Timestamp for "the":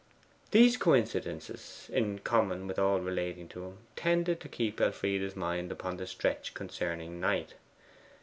5.97-6.07